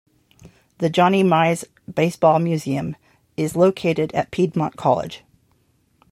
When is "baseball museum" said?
1.93-2.95